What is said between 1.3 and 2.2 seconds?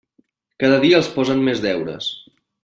més deures.